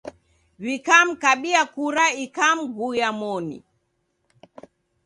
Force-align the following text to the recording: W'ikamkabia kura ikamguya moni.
W'ikamkabia 0.63 1.61
kura 1.73 2.05
ikamguya 2.23 3.09
moni. 3.19 3.57